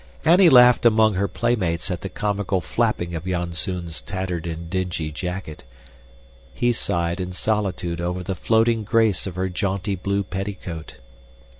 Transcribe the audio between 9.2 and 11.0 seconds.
of her jaunty blue petticoat.